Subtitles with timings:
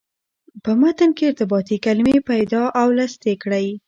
[0.63, 3.67] په متن کې ارتباطي کلمې پیدا او لست یې کړئ.